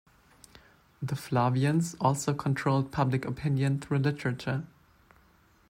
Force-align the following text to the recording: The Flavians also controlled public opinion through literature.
The 1.03 1.13
Flavians 1.13 1.95
also 2.01 2.33
controlled 2.33 2.91
public 2.91 3.23
opinion 3.23 3.77
through 3.79 3.99
literature. 3.99 4.63